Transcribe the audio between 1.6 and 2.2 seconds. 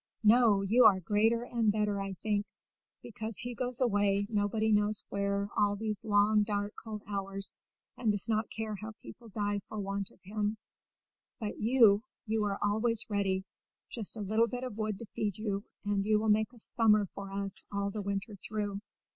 better, I